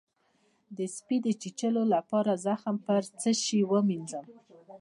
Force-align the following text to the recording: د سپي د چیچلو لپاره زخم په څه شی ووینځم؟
د 0.77 0.79
سپي 0.95 1.17
د 1.25 1.27
چیچلو 1.41 1.83
لپاره 1.93 2.31
زخم 2.45 2.75
په 2.85 2.93
څه 3.21 3.29
شی 3.43 3.59
ووینځم؟ 3.65 4.25